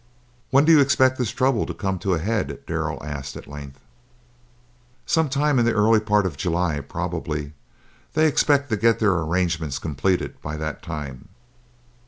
"When 0.49 0.65
do 0.65 0.71
you 0.71 0.79
expect 0.79 1.19
this 1.19 1.29
trouble 1.29 1.67
to 1.67 1.75
come 1.75 1.99
to 1.99 2.15
a 2.15 2.17
head?" 2.17 2.63
Darrell 2.65 3.03
asked 3.03 3.35
at 3.37 3.45
length. 3.45 3.79
"Some 5.05 5.29
time 5.29 5.59
in 5.59 5.65
the 5.65 5.73
early 5.75 5.99
part 5.99 6.25
of 6.25 6.37
July, 6.37 6.79
probably; 6.79 7.53
they 8.13 8.25
expect 8.27 8.71
to 8.71 8.77
get 8.77 8.97
their 8.97 9.13
arrangements 9.13 9.77
completed 9.77 10.41
by 10.41 10.57
that 10.57 10.81
time." 10.81 11.27